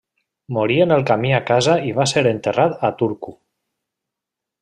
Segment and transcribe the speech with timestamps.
[0.55, 3.37] Morí en el camí a casa i va ser enterrat a Turku.